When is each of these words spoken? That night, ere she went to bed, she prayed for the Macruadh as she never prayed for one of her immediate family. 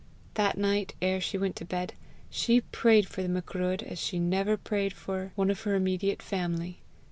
That 0.33 0.57
night, 0.57 0.95
ere 0.99 1.21
she 1.21 1.37
went 1.37 1.55
to 1.57 1.63
bed, 1.63 1.93
she 2.31 2.61
prayed 2.61 3.07
for 3.07 3.21
the 3.21 3.29
Macruadh 3.29 3.83
as 3.83 3.99
she 3.99 4.17
never 4.17 4.57
prayed 4.57 4.93
for 4.93 5.31
one 5.35 5.51
of 5.51 5.61
her 5.61 5.75
immediate 5.75 6.23
family. 6.23 6.79